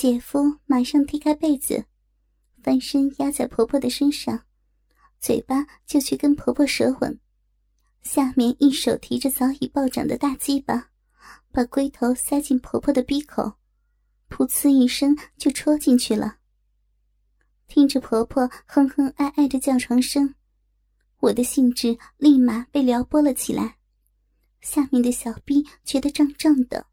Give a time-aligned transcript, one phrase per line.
[0.00, 1.84] 姐夫马上踢开被子，
[2.62, 4.44] 翻身压在婆婆的身上，
[5.18, 7.18] 嘴巴就去跟婆婆舌吻，
[8.02, 10.90] 下面一手提着早已暴涨的大鸡巴，
[11.50, 13.54] 把龟头塞进婆婆的鼻口，
[14.30, 16.36] 噗呲一声就戳进去了。
[17.66, 20.32] 听着婆婆哼哼哎哎的叫床声，
[21.18, 23.78] 我的兴致立马被撩拨了起来，
[24.60, 26.86] 下面的小臂觉得胀胀的，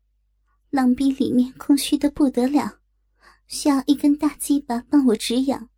[0.71, 2.79] 浪逼里面空虚的不得了。
[3.47, 5.69] 需要一根大鸡巴帮我止痒。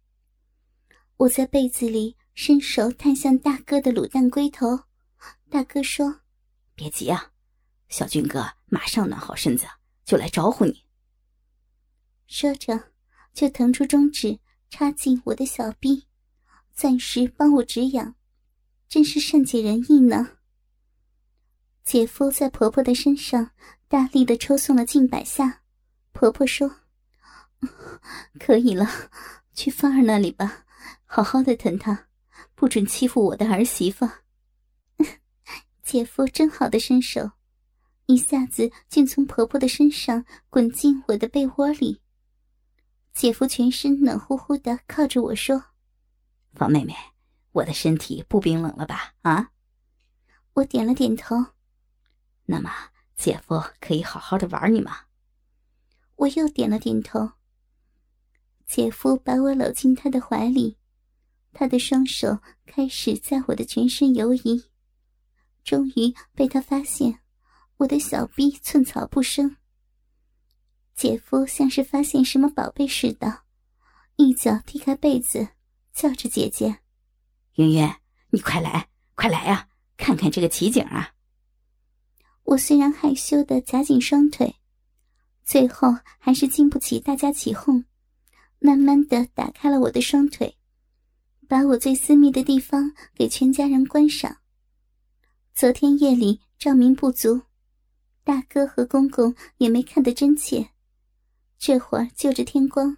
[1.18, 4.80] 我在被子里伸手探向大哥的卤蛋龟头，
[5.50, 6.22] 大哥说
[6.76, 7.32] ：“别急啊，
[7.90, 9.66] 小军哥马上暖好身子
[10.06, 10.86] 就来招呼你。”
[12.28, 12.92] 说着
[13.34, 14.40] 就腾出中指
[14.70, 16.06] 插进我的小臂，
[16.74, 18.16] 暂时帮我止痒，
[18.88, 20.38] 真是善解人意呢。
[21.84, 23.52] 姐夫在婆婆的身上
[23.88, 25.64] 大力的抽送了近百下，
[26.12, 26.87] 婆婆说。
[28.40, 28.88] 可以了，
[29.54, 30.66] 去芳儿那里吧，
[31.06, 32.08] 好好的疼她，
[32.56, 34.08] 不准欺负我的儿媳妇。
[35.84, 37.32] 姐夫真好的身手，
[38.06, 42.02] 一下子竟从婆婆的身上滚进我的被窝里。
[43.14, 45.64] 姐夫全身暖乎乎的靠着我说
[46.54, 46.94] ：“方妹妹，
[47.54, 49.50] 我的身体不冰冷了吧？”啊，
[50.54, 51.36] 我点了点头。
[52.46, 52.72] 那么
[53.16, 55.00] 姐夫可以好好的玩你吗？
[56.18, 57.32] 我又点了点头。
[58.68, 60.78] 姐夫把我搂进他的怀里，
[61.54, 64.66] 他的双手开始在我的全身游移。
[65.64, 67.20] 终于被他发现，
[67.78, 69.56] 我的小臂寸草不生。
[70.96, 73.42] 姐夫像是发现什么宝贝似的，
[74.18, 75.48] 一脚踢开被子，
[75.94, 76.80] 叫着：“姐姐，
[77.56, 77.90] 云云，
[78.32, 81.14] 你快来，快来呀，看看这个奇景啊！”
[82.44, 84.56] 我虽然害羞的夹紧双腿，
[85.46, 87.86] 最后还是经不起大家起哄。
[88.60, 90.58] 慢慢的打开了我的双腿，
[91.48, 94.38] 把我最私密的地方给全家人观赏。
[95.54, 97.42] 昨天夜里照明不足，
[98.24, 100.70] 大哥和公公也没看得真切。
[101.58, 102.98] 这会儿就着天光，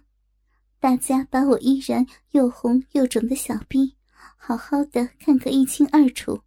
[0.78, 3.94] 大家把我依然又红又肿的小臂
[4.36, 6.40] 好好的看个一清二楚，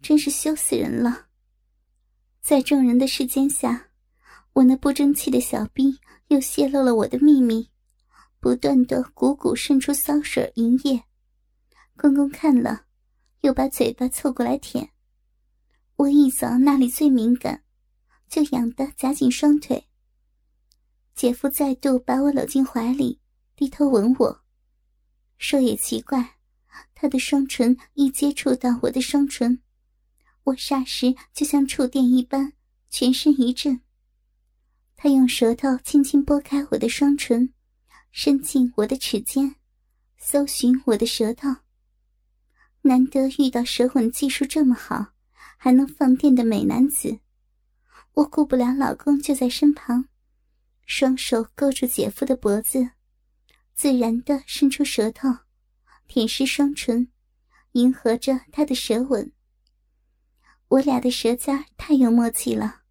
[0.00, 1.26] 真是羞死人了。
[2.40, 3.88] 在众人的视奸下，
[4.52, 5.98] 我那不争气的小臂
[6.28, 7.68] 又泄露了我的秘密。
[8.44, 11.02] 不断的汩汩渗出骚水淫液，
[11.96, 12.84] 公公看了，
[13.40, 14.90] 又把嘴巴凑过来舔。
[15.96, 17.64] 我一早那里最敏感，
[18.28, 19.88] 就痒得夹紧双腿。
[21.14, 23.18] 姐夫再度把我搂进怀里，
[23.56, 24.44] 低头吻我。
[25.38, 26.36] 说也奇怪，
[26.94, 29.62] 他的双唇一接触到我的双唇，
[30.42, 32.52] 我霎时就像触电一般，
[32.90, 33.80] 全身一震。
[34.96, 37.53] 他用舌头轻轻拨开我的双唇。
[38.16, 39.56] 伸进我的齿间，
[40.18, 41.48] 搜寻我的舌头。
[42.82, 45.08] 难得遇到舌吻技术这么好，
[45.56, 47.18] 还能放电的美男子，
[48.12, 50.08] 我顾不了老公就在身旁，
[50.86, 52.90] 双手勾住姐夫的脖子，
[53.74, 55.28] 自然的伸出舌头，
[56.06, 57.08] 舔舐双唇，
[57.72, 59.32] 迎合着他的舌吻。
[60.68, 62.82] 我俩的舌尖太有默契了，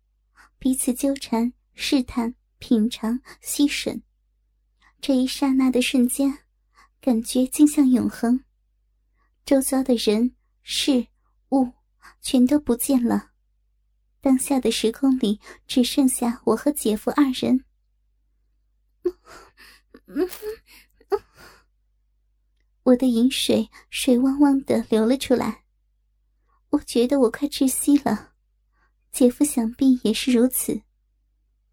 [0.60, 4.02] 彼此纠缠、试探、品尝、吸吮。
[5.04, 6.46] 这一刹那的瞬间，
[7.02, 8.46] 感觉竟像永恒。
[9.44, 11.08] 周遭的人事
[11.50, 11.74] 物
[12.22, 13.32] 全都不见了，
[14.22, 17.66] 当下的时空里只剩下我和姐夫二人。
[22.84, 25.66] 我的饮水水汪汪的流了出来，
[26.70, 28.36] 我觉得我快窒息了。
[29.12, 30.82] 姐夫想必也是如此，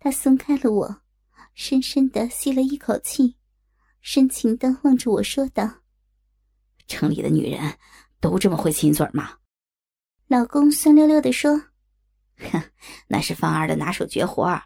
[0.01, 1.03] 他松开了我。
[1.63, 3.37] 深深的吸了一口气，
[4.01, 5.83] 深情的望着我说道
[6.89, 7.77] ：“城里的女人
[8.19, 9.37] 都这么会亲嘴吗？”
[10.27, 11.65] 老公酸溜溜的说
[12.51, 12.63] ：“哼，
[13.09, 14.63] 那是芳儿的拿手绝活儿。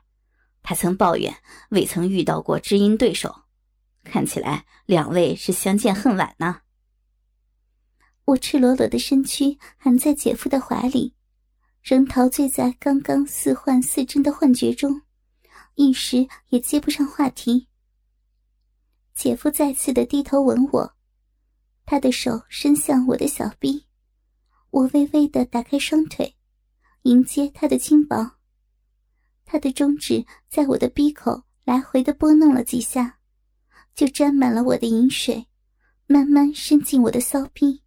[0.63, 1.37] 他曾抱怨
[1.71, 3.43] 未曾遇到过知音对手，
[4.05, 6.61] 看起来两位是相见恨晚呢。”
[8.27, 11.17] 我赤裸裸的身躯含在姐夫的怀里，
[11.83, 15.03] 仍陶醉在刚刚似幻似真的幻觉中。
[15.75, 17.69] 一时也接不上话题。
[19.15, 20.95] 姐夫再次的低头吻我，
[21.85, 23.87] 他的手伸向我的小臂，
[24.71, 26.37] 我微微的打开双腿，
[27.03, 28.39] 迎接他的轻薄。
[29.45, 33.19] 他的中指在我的鼻口来回的拨弄了几下，
[33.95, 35.47] 就沾满了我的饮水，
[36.07, 37.83] 慢慢伸进我的骚逼。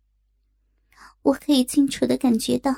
[1.23, 2.73] 我可以清楚的感觉到。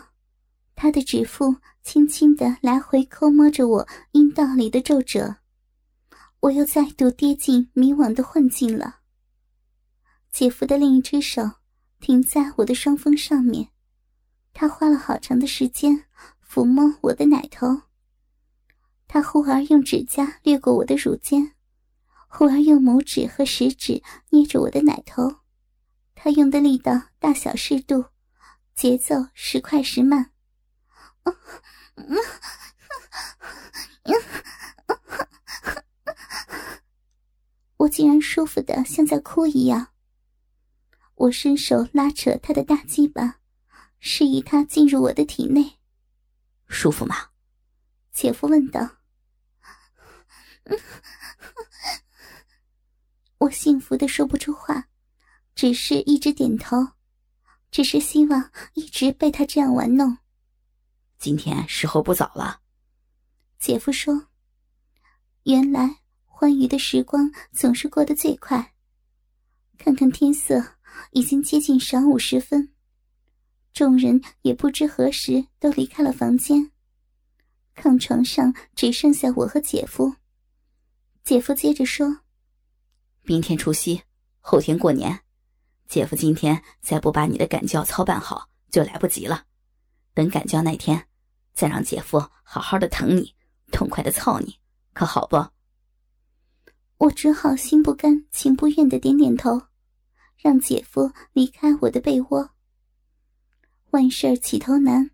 [0.76, 5.38] 他的指腹轻轻的来回抠摸着我阴道里的皱褶，
[6.42, 8.98] 我又再度跌进迷惘的幻境了。
[10.32, 11.44] 姐夫的另一只手
[12.00, 13.70] 停在我的双峰上面，
[14.54, 16.06] 他花了好长的时间
[16.48, 17.82] 抚摸我的奶头。
[19.08, 21.54] 他忽而用指甲掠过我的乳尖，
[22.28, 25.38] 忽而用拇指和食指捏着我的奶头。
[26.14, 28.06] 他用的力道大小适度，
[28.76, 30.32] 节奏时快时慢。
[37.78, 39.88] 我竟然舒服的像在哭一样。
[41.16, 43.40] 我伸手拉扯他的大鸡巴，
[44.00, 45.80] 示意他进入我的体内。
[46.68, 47.30] 舒服吗？
[48.12, 48.98] 姐夫问道。
[53.40, 54.88] 我幸福的说不出话，
[55.56, 56.90] 只是一直点头，
[57.72, 60.18] 只是希望一直被他这样玩弄。
[61.20, 62.62] 今天时候不早了，
[63.60, 64.28] 姐夫说。
[65.44, 68.74] 原来欢愉的时光总是过得最快。
[69.78, 70.78] 看看天色，
[71.12, 72.74] 已经接近晌午时分，
[73.74, 76.72] 众人也不知何时都离开了房间，
[77.76, 80.16] 炕床上只剩下我和姐夫。
[81.26, 82.22] 姐夫接着说
[83.24, 84.04] ：“明天除夕，
[84.40, 85.20] 后天过年，
[85.90, 89.44] 姐夫今天再不把你的赶教操办好，就来不及了。
[90.14, 91.08] 等赶教那天，
[91.54, 93.36] 再让姐夫好好的疼你，
[93.72, 94.60] 痛快的操你，
[94.94, 95.38] 可好不？”
[96.98, 99.62] 我只好心不甘情不愿的点点头，
[100.38, 102.52] 让姐夫离开我的被窝。
[103.92, 105.10] 万事起头难，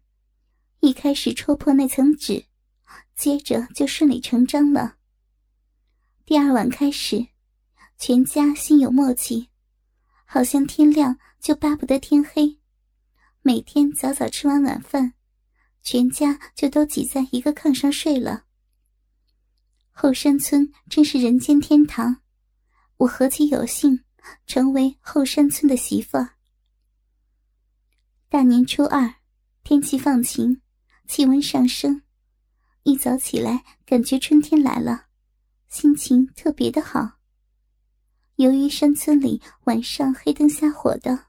[0.80, 2.46] 一开始戳破那层纸，
[3.16, 4.96] 接着就顺理成章了。
[6.26, 7.28] 第二晚开始，
[7.98, 9.50] 全家心有默契，
[10.26, 12.60] 好像天亮就巴不得天黑。
[13.44, 15.14] 每天早早吃完晚饭，
[15.86, 18.46] 全家就都挤在一个炕上睡了。
[19.92, 22.24] 后山村真是人间天堂，
[22.98, 24.04] 我何其有幸
[24.48, 26.32] 成为后山村的媳妇儿。
[28.28, 29.14] 大年初二，
[29.64, 30.60] 天气放晴，
[31.08, 32.02] 气温上升，
[32.82, 35.06] 一早起来感觉春天来了。
[35.70, 37.20] 心情特别的好。
[38.38, 41.28] 由于山村里晚上黑灯瞎火的，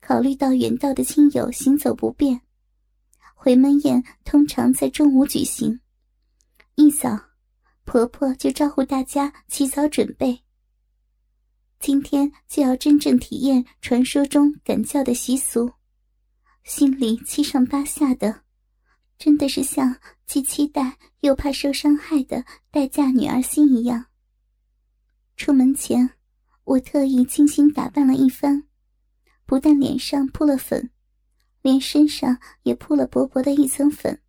[0.00, 2.42] 考虑到远道的亲友行走不便，
[3.40, 5.78] 回门宴通常在中午举行。
[6.74, 7.16] 一早，
[7.84, 10.42] 婆婆就招呼大家起早准备。
[11.78, 15.70] 今天就要真正体验传说中赶轿的习俗，
[16.64, 18.42] 心里七上八下的。
[19.16, 19.96] 真的是像
[20.26, 24.06] 既期待又怕受伤害的待嫁女儿心一样。
[25.36, 26.10] 出门前，
[26.64, 28.64] 我特意精心打扮了一番，
[29.46, 30.90] 不但脸上铺了粉，
[31.62, 34.20] 连身上也铺了薄薄的一层粉，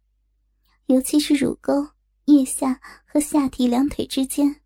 [0.88, 1.88] 尤其是乳沟、
[2.26, 4.62] 腋下和下体两腿之间，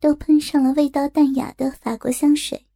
[0.00, 2.66] 都喷上了味道淡雅的法国香水。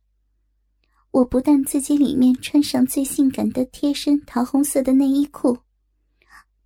[1.10, 5.58] 我不但自己里面穿上最性感的贴身桃红色的内衣裤。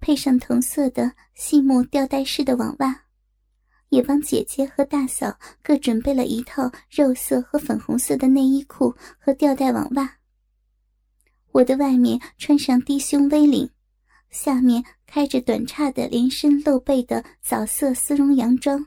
[0.00, 3.04] 配上同色的细木吊带式的网袜，
[3.90, 10.16] 也帮姐姐和大嫂各准备了一套肉色和粉红色的内衣裤和吊带网袜。
[11.52, 13.70] 我的外面穿上低胸 V 领，
[14.30, 18.86] 下面开着短叉的连身露背的枣色丝绒洋装，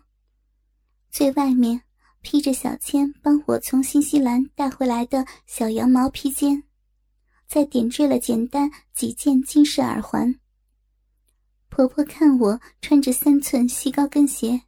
[1.12, 1.83] 最外面
[2.21, 6.63] 披着小千帮我从新西兰带回来的小羊毛披肩，
[7.48, 10.39] 再点缀了简单几件金饰耳环。
[11.69, 14.62] 婆婆看我穿着三寸细高跟鞋，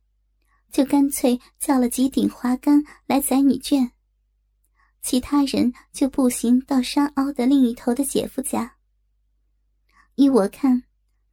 [0.71, 3.89] 就干脆叫了几顶滑竿来载女眷。
[5.01, 8.75] 其他人就步行到山凹的另一头的姐夫家。
[10.15, 10.83] 依我看，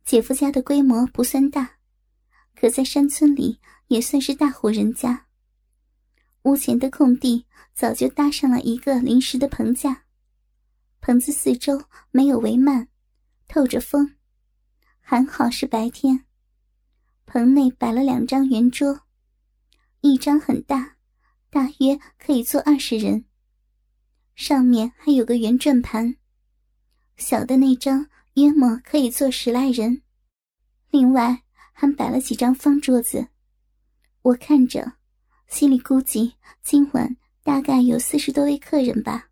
[0.04, 1.78] 姐夫家的规模不算大，
[2.54, 5.26] 可在山村里也算是大户人家。
[6.42, 10.04] 屋前的空地早就搭上了一个临时的棚架，
[11.00, 12.86] 棚子四周没有围幔，
[13.48, 14.14] 透着风。
[15.00, 16.24] 还好是白天，
[17.26, 19.00] 棚内摆了两张圆桌，
[20.02, 20.96] 一张很大，
[21.50, 23.24] 大约可以坐二十人。
[24.34, 26.16] 上面还有个圆转盘，
[27.16, 30.02] 小的那张约莫可以坐十来人。
[30.90, 33.28] 另外还摆了几张方桌子，
[34.22, 34.94] 我看着，
[35.48, 39.28] 心里估计今晚大概有四十多位客人吧。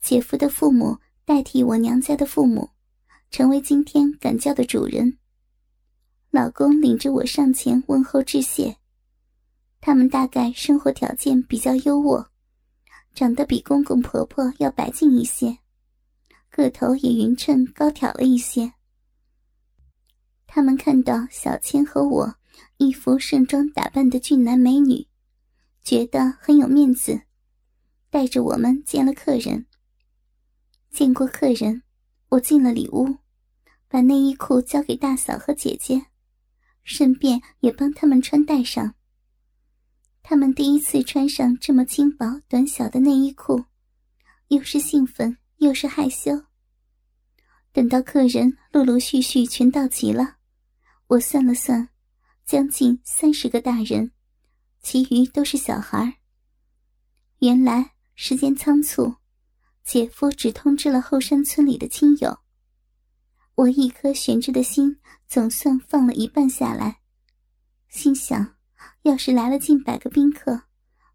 [0.00, 2.70] 姐夫的父母代替我娘家的父母。
[3.32, 5.16] 成为今天赶轿的主人。
[6.30, 8.76] 老公领着我上前问候致谢。
[9.80, 12.26] 他们大概生活条件比较优渥，
[13.14, 15.58] 长得比公公婆婆要白净一些，
[16.50, 18.72] 个头也匀称高挑了一些。
[20.46, 22.34] 他们看到小千和我
[22.76, 25.06] 一副盛装打扮的俊男美女，
[25.82, 27.22] 觉得很有面子，
[28.10, 29.66] 带着我们见了客人。
[30.90, 31.82] 见过客人，
[32.28, 33.16] 我进了里屋，
[33.88, 36.06] 把内衣裤交给大嫂和姐姐，
[36.82, 38.94] 顺便也帮他们穿戴上。
[40.22, 43.64] 他们第一次穿上这么轻薄短小的内衣裤，
[44.48, 46.44] 又是兴奋又是害羞。
[47.72, 50.36] 等到客人陆陆续续全到齐了，
[51.08, 51.88] 我算了算，
[52.44, 54.12] 将近三十个大人，
[54.82, 56.18] 其余都是小孩。
[57.40, 59.16] 原来时间仓促。
[59.84, 62.38] 姐夫只通知了后山村里的亲友，
[63.56, 67.00] 我一颗悬着的心总算放了一半下来，
[67.88, 68.54] 心想，
[69.02, 70.62] 要是来了近百个宾客，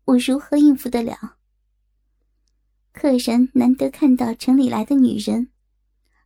[0.05, 1.37] 我如何应付得了？
[2.91, 5.49] 客人难得看到城里来的女人，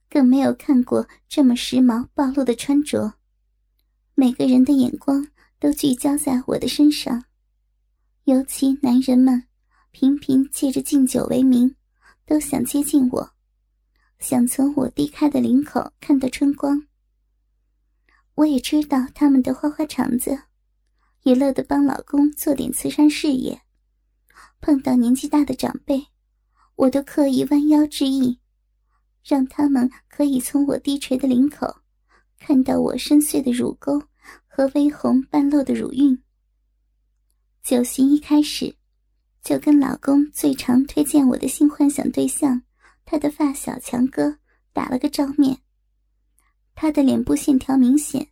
[0.10, 3.14] 更没有看过这么时髦暴露的穿着，
[4.16, 5.28] 每个人的眼光
[5.60, 7.26] 都聚焦在我的身上，
[8.24, 9.48] 尤其男人们，
[9.92, 11.76] 频频借着敬酒为名。
[12.24, 13.32] 都想接近我，
[14.20, 16.88] 想从我低开的领口看到春光。
[18.36, 20.44] 我也知道他们的花花肠子，
[21.24, 23.62] 也乐得帮老公做点慈善事业。
[24.60, 26.08] 碰到年纪大的长辈，
[26.76, 28.40] 我都刻意弯腰致意，
[29.24, 31.82] 让他们可以从我低垂的领口
[32.40, 34.02] 看到我深邃的乳沟
[34.48, 36.22] 和微红半露的乳晕。
[37.64, 38.76] 酒席一开始。
[39.44, 42.62] 就跟老公最常推荐我的性幻想对象，
[43.06, 44.38] 他的发小强哥
[44.72, 45.64] 打了个照面。
[46.76, 48.28] 他的脸部线条明显，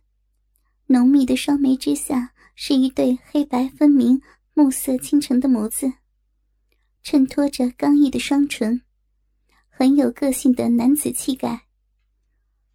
[0.86, 4.20] 浓密的双眉之下是一对黑白分明、
[4.52, 5.90] 暮色倾城的眸子，
[7.02, 8.82] 衬托着刚毅的双唇，
[9.70, 11.62] 很有个性的男子气概。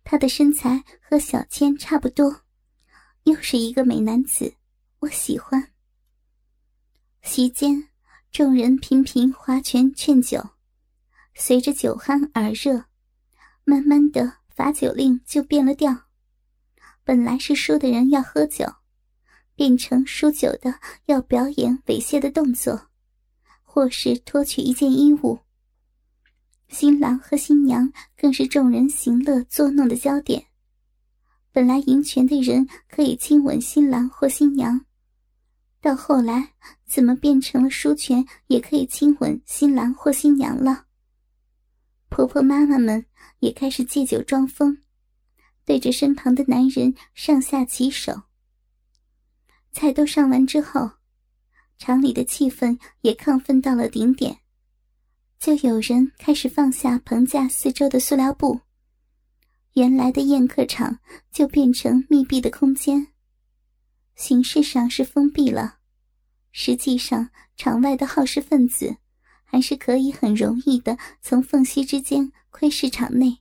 [0.04, 2.42] 他的身材和小千差不多，
[3.26, 4.56] 又是一个美男子，
[5.02, 5.72] 我喜欢。
[7.22, 7.90] 席间。
[8.32, 10.44] 众人频频划拳劝酒，
[11.36, 12.86] 随着酒酣耳热，
[13.64, 16.08] 慢慢的罚酒令就变了调。
[17.04, 18.66] 本来是输的人要喝酒，
[19.56, 22.90] 变成输酒的要表演猥亵的动作，
[23.64, 25.40] 或是脱去一件衣物。
[26.68, 30.46] 新郎和新娘更是众人行乐作弄的焦点。
[31.52, 34.86] 本来赢权的人可以亲吻新郎或新娘。
[35.80, 36.54] 到后来，
[36.86, 40.86] 怎么变成了输权也可以亲吻新郎或新娘了？
[42.10, 43.06] 婆婆妈妈们
[43.40, 44.78] 也开始借酒装疯，
[45.64, 48.24] 对着身旁的男人上下其手。
[49.76, 50.90] 菜都上完之后，
[51.78, 54.40] 场里的气氛也亢奋到了顶点，
[55.38, 58.62] 就有人开始放下棚架四周的塑料布，
[59.74, 63.08] 原来的宴客场就变成密闭的空间。
[64.16, 65.80] 形式上是封闭了，
[66.54, 68.96] 实际上场外的好事分子
[69.44, 73.40] 还是可以很容易的从缝隙之间窥视场内。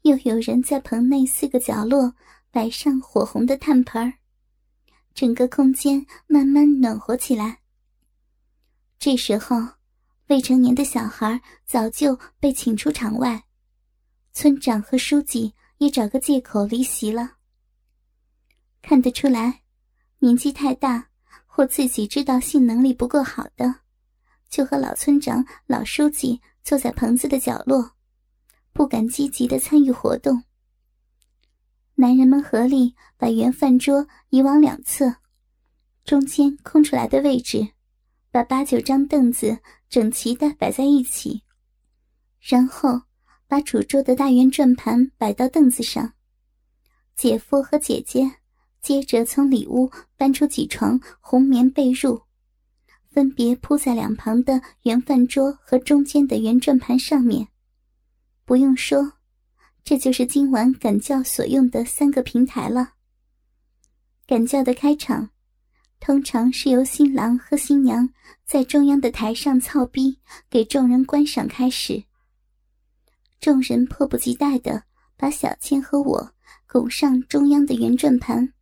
[0.00, 2.14] 又有人在棚内四个角落
[2.50, 4.14] 摆上火红的炭盆儿，
[5.14, 7.60] 整个空间慢慢暖和起来。
[8.98, 9.56] 这时候，
[10.26, 13.44] 未成年的小孩早就被请出场外，
[14.32, 17.36] 村长和书记也找个借口离席了。
[18.82, 19.62] 看得出来，
[20.18, 21.08] 年纪太大
[21.46, 23.72] 或自己知道性能力不够好的，
[24.48, 27.92] 就和老村长、老书记坐在棚子的角落，
[28.72, 30.42] 不敢积极的参与活动。
[31.96, 35.16] 男人们合力把圆饭桌移往两侧，
[36.04, 37.68] 中间空出来的位置，
[38.30, 39.58] 把八九张凳子
[39.88, 41.42] 整齐的摆在一起，
[42.40, 43.02] 然后
[43.46, 46.12] 把主桌的大圆转盘摆到凳子上。
[47.14, 48.36] 姐夫和姐姐。
[48.84, 52.24] 接着从里屋搬出几床红棉被褥，
[53.10, 57.48] 分别铺在两旁的圆饭桌和中间的圆转盘上面。
[58.44, 59.14] 不用说，
[59.84, 62.94] 这就是今晚赶教所用的三个平台了。
[64.26, 65.28] 赶教的开场，
[66.00, 68.08] 通常是由新郎和新娘
[68.46, 72.04] 在中央的台上操逼，给众人观赏开始。
[73.40, 74.84] 众人迫不及待的
[75.18, 76.32] 把小倩和我
[76.66, 78.54] 拱上中央的圆转盘。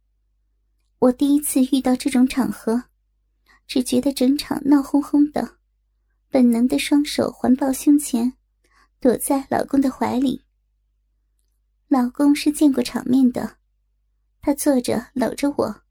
[0.99, 2.85] 我第一次遇到这种场合，
[3.69, 5.59] 只觉得整场闹哄哄的，
[6.29, 8.33] 本能的双手环抱胸前，
[8.99, 10.43] 躲在老公的怀里。
[11.93, 13.59] 老公是见过场面的，
[14.41, 15.83] 他坐着搂着我，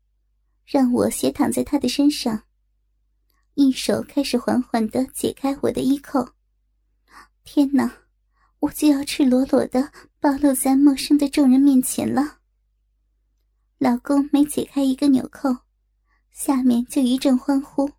[0.66, 2.42] 让我斜躺在他的身上，
[3.54, 6.30] 一手开始缓缓的解开我的衣扣。
[7.44, 8.00] 天哪，
[8.62, 12.40] 我就要赤裸裸的暴露在陌生的众人面前了。
[13.78, 15.56] 老公每解开一个纽扣，
[16.32, 17.92] 下面就一阵欢呼。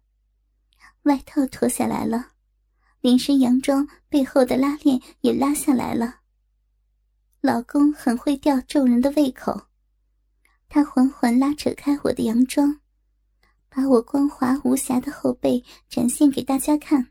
[1.03, 2.33] 外套脱下来了，
[3.01, 6.22] 连身洋装背后的拉链也拉下来了。
[7.43, 9.67] 老公很会吊众人的胃口，
[10.69, 12.79] 他缓缓拉扯开我的洋装，
[13.69, 17.11] 把我光滑无瑕的后背展现给大家看。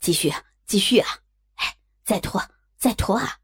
[0.00, 1.06] 继续啊，继续啊！
[1.56, 2.42] 哎，再脱，
[2.78, 3.40] 再脱啊！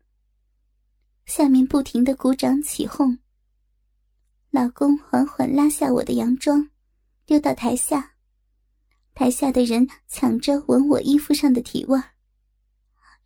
[1.27, 3.19] 下面不停的鼓掌起哄。
[4.49, 6.71] 老公缓缓拉下我的洋装，
[7.27, 8.15] 丢到台下。
[9.15, 12.01] 台下的人抢着闻我衣服上的体味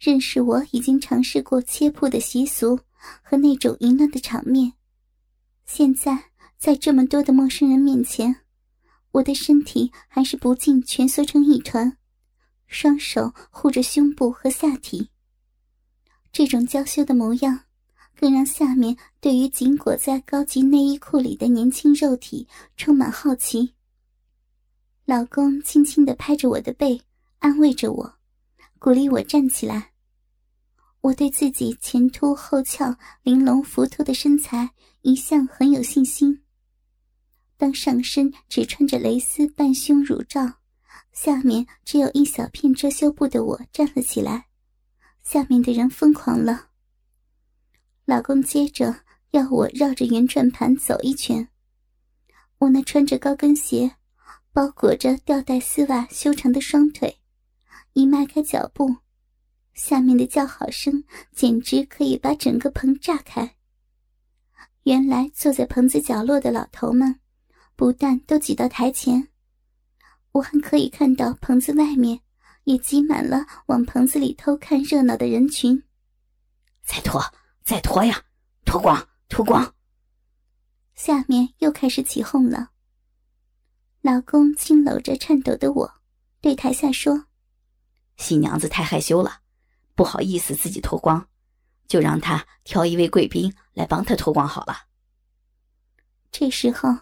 [0.04, 2.78] 认识我已经尝试过切铺的习俗
[3.22, 4.74] 和那种淫乱的场面。
[5.64, 6.24] 现在
[6.58, 8.36] 在这么多的陌生人面前，
[9.12, 11.96] 我的身体还是不禁蜷缩成一团，
[12.66, 15.08] 双手护着胸部和下体。
[16.30, 17.60] 这种娇羞的模样。
[18.16, 22.46] 更让下面对于紧裹在高级内衣裤里的年轻肉体
[22.76, 23.74] 充满好奇。
[25.04, 27.02] 老公轻轻的拍着我的背，
[27.40, 28.14] 安慰着我，
[28.78, 29.93] 鼓励我站起来。
[31.04, 34.70] 我对自己前凸后翘、玲珑浮凸的身材
[35.02, 36.42] 一向很有信心。
[37.58, 40.40] 当上身只穿着蕾丝半胸乳罩，
[41.12, 44.46] 下面只有一小片遮羞布的我站了起来，
[45.22, 46.68] 下面的人疯狂了。
[48.06, 51.50] 老公接着要我绕着圆转盘走一圈，
[52.56, 53.96] 我那穿着高跟鞋、
[54.54, 57.18] 包裹着吊带丝袜修长的双腿，
[57.92, 58.96] 一迈开脚步，
[59.74, 63.56] 下面的叫好声简直可以把整个棚炸开。
[64.84, 67.20] 原来坐在棚子角落的老头们，
[67.76, 69.28] 不但都挤到台前，
[70.32, 72.20] 我还可以看到棚子外面
[72.64, 75.82] 也挤满了往棚子里偷看热闹的人群。
[76.84, 77.22] 再脱。
[77.64, 78.22] 再脱呀，
[78.66, 79.74] 脱光，脱光！
[80.94, 82.72] 下面又开始起哄了。
[84.02, 85.94] 老公轻搂着颤抖的我，
[86.42, 87.24] 对台下说
[88.20, 89.40] ：“新娘子太害羞了，
[89.94, 91.26] 不好意思自己脱光，
[91.86, 94.86] 就让他挑一位贵宾来帮他脱光好了。”
[96.30, 96.96] 这时候，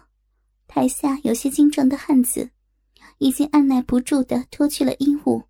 [0.67, 2.51] 台下有些精壮的汉子
[3.17, 5.43] 已经按耐不住的脱去了衣物，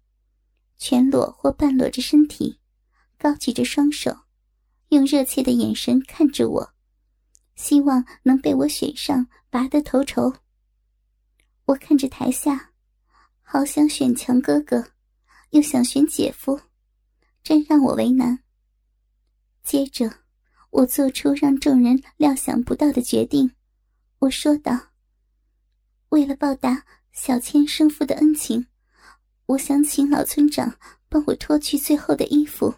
[0.77, 2.59] 全裸或半裸着身体，
[3.17, 4.15] 高举着双手。
[4.89, 6.73] 用热切的眼神看着我，
[7.55, 10.31] 希望能被我选上，拔得头筹。
[11.65, 12.71] 我看着台下，
[13.41, 14.91] 好想选强哥哥，
[15.49, 16.59] 又想选姐夫，
[17.43, 18.39] 真让我为难。
[19.61, 20.09] 接着，
[20.69, 23.51] 我做出让众人料想不到的决定。
[24.19, 24.91] 我说道
[26.09, 28.67] ：“为了报答小千生父的恩情，
[29.45, 30.77] 我想请老村长
[31.09, 32.75] 帮我脱去最后的衣服。”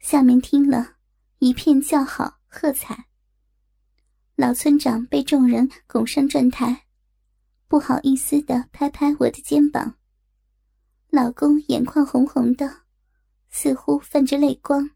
[0.00, 0.96] 下面听了
[1.38, 3.06] 一片叫好喝彩。
[4.36, 6.86] 老村长被众人拱上转台，
[7.66, 9.96] 不好意思的拍拍我的肩膀。
[11.08, 12.82] 老公眼眶红红的，
[13.58, 14.90] 似乎泛着泪光。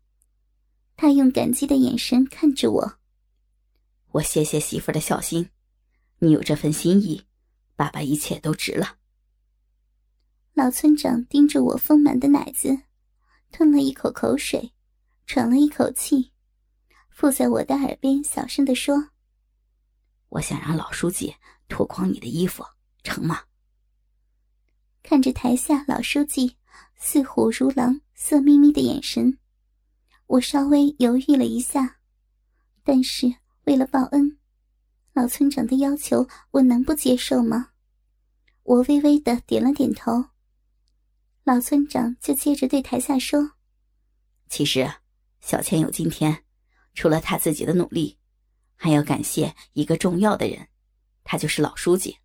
[0.94, 2.98] 他用感激的眼神看着我。
[4.10, 5.48] 我谢谢媳妇的孝心，
[6.18, 7.24] 你有这份心意，
[7.74, 8.98] 爸爸一切都值了。
[10.52, 12.82] 老村长盯着我丰满的奶子，
[13.50, 14.74] 吞了一口口水。
[15.26, 16.32] 喘了一口气，
[17.08, 19.10] 附在我的耳边小声的说
[20.28, 21.34] ：“我想让老书记
[21.68, 22.64] 脱光你的衣服，
[23.04, 23.44] 成吗？”
[25.04, 26.56] 看着台下老书记
[26.96, 29.38] 似虎如狼、色眯眯的眼神，
[30.26, 31.98] 我稍微犹豫了一下，
[32.84, 33.32] 但是
[33.64, 34.38] 为了报恩，
[35.12, 37.70] 老村长的要求我能不接受吗？
[38.62, 40.26] 我微微的点了点头。
[41.44, 43.52] 老村长就接着对台下说
[44.48, 44.90] ：“其实。”
[45.42, 46.44] 小千有今天，
[46.92, 48.18] 除了他自己的努力，
[48.76, 50.68] 还要感谢一个重要的人，
[51.24, 52.18] 他就是老书记。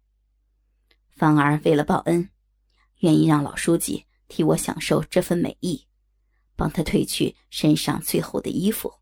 [1.16, 2.30] 芳儿为了报恩，
[3.00, 5.88] 愿意让老书记替我享受这份美意，
[6.56, 8.94] 帮他褪去身上最后的衣服。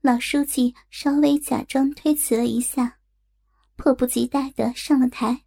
[0.00, 2.98] 老书记稍微假装推辞了一下，
[3.76, 5.44] 迫不及待的上了台。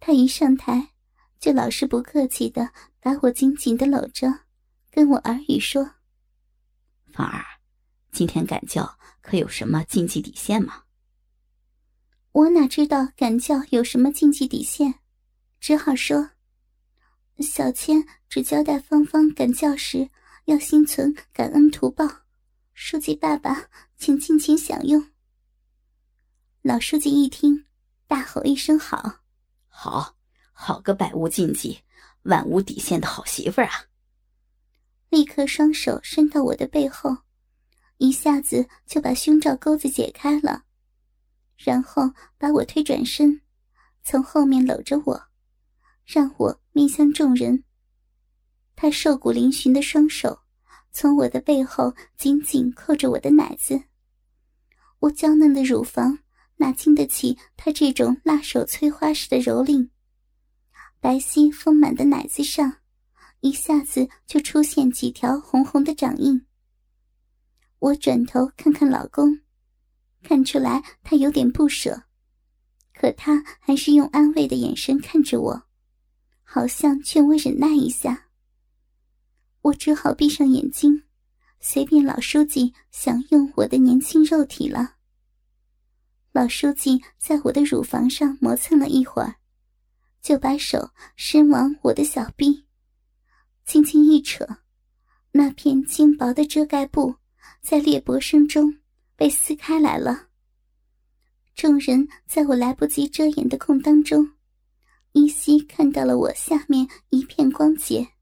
[0.00, 0.92] 他一上台，
[1.38, 4.46] 就老是不客气的把我紧紧的搂着。
[4.90, 5.84] 跟我耳语说
[7.12, 7.44] ：“芳儿，
[8.10, 10.84] 今天赶教可有什么禁忌底线吗？”
[12.32, 14.94] 我哪知道赶教有什么禁忌底线，
[15.60, 16.30] 只好说
[17.42, 20.10] ：“小千只交代芳芳赶教时
[20.46, 22.06] 要心存感恩图报，
[22.74, 25.08] 书记爸爸请尽情享用。”
[26.62, 27.64] 老书记一听，
[28.06, 29.20] 大吼一声：“好，
[29.68, 30.16] 好，
[30.52, 31.80] 好个百无禁忌、
[32.22, 33.84] 万无底线的好媳妇儿啊！”
[35.08, 37.16] 立刻双手伸到我的背后，
[37.96, 40.64] 一下子就把胸罩钩子解开了，
[41.56, 43.40] 然后把我推转身，
[44.02, 45.27] 从后面搂着我，
[46.08, 47.64] 让我面向众人。
[48.74, 50.40] 他瘦骨嶙峋的双手
[50.90, 53.82] 从我的背后紧紧扣着我的奶子，
[55.00, 56.20] 我娇嫩的乳房
[56.56, 59.90] 哪经得起他这种辣手摧花式的蹂躏？
[60.98, 62.78] 白皙丰满的奶子上，
[63.40, 66.46] 一下子就出现几条红红的掌印。
[67.80, 69.40] 我转头看看老公，
[70.22, 72.04] 看出来他有点不舍，
[72.94, 75.67] 可他还是用安慰的眼神看着我，
[76.50, 78.28] 好像劝我忍耐一下。
[79.60, 81.02] 我只好闭上眼睛，
[81.60, 84.94] 随便老书记享用我的年轻肉体了。
[86.32, 89.34] 老书记在我的乳房上磨蹭了一会儿，
[90.22, 92.64] 就把手伸往我的小臂，
[93.66, 94.46] 轻轻一扯，
[95.32, 97.14] 那片轻薄的遮盖布。
[97.60, 98.78] 在裂帛声中
[99.16, 100.28] 被撕开来了。
[101.54, 104.30] 众人在我来不及遮掩的空当中，
[105.12, 108.17] 依稀看到了我下面一片光洁。